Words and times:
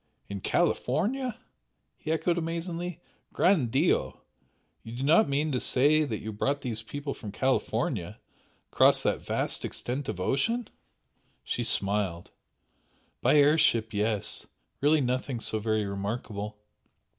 "In 0.29 0.41
California!" 0.41 1.37
he 1.95 2.11
echoed 2.11 2.39
amazedly 2.39 2.99
"Gran' 3.33 3.67
Dio! 3.67 4.21
You 4.81 4.93
do 4.95 5.03
not 5.03 5.29
mean 5.29 5.51
to 5.51 5.59
say 5.59 6.05
that 6.05 6.17
you 6.23 6.33
brought 6.33 6.61
these 6.61 6.81
people 6.81 7.13
from 7.13 7.31
California, 7.31 8.19
across 8.73 9.03
that 9.03 9.21
vast 9.21 9.63
extent 9.63 10.09
of 10.09 10.19
ocean?" 10.19 10.67
She 11.43 11.63
smiled. 11.63 12.31
"By 13.21 13.35
air 13.35 13.59
ship 13.59 13.93
yes! 13.93 14.47
Really 14.81 15.01
nothing 15.01 15.39
so 15.39 15.59
very 15.59 15.85
remarkable! 15.85 16.57